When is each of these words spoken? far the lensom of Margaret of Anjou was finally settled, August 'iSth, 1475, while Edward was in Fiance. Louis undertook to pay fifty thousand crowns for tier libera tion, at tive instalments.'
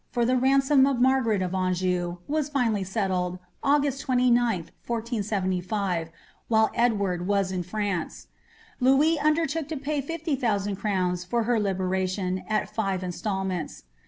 far 0.09 0.25
the 0.25 0.33
lensom 0.33 0.89
of 0.89 0.99
Margaret 0.99 1.43
of 1.43 1.53
Anjou 1.53 2.17
was 2.27 2.49
finally 2.49 2.83
settled, 2.83 3.37
August 3.61 4.07
'iSth, 4.07 4.71
1475, 4.87 6.09
while 6.47 6.71
Edward 6.73 7.27
was 7.27 7.51
in 7.51 7.61
Fiance. 7.61 8.25
Louis 8.79 9.19
undertook 9.19 9.67
to 9.67 9.77
pay 9.77 10.01
fifty 10.01 10.35
thousand 10.35 10.77
crowns 10.77 11.23
for 11.23 11.43
tier 11.45 11.59
libera 11.59 12.07
tion, 12.07 12.39
at 12.49 12.73
tive 12.73 13.03
instalments.' 13.03 13.83